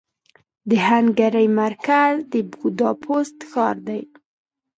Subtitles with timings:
[0.69, 4.01] د هنګري مرکز د بوداپست ښار دې.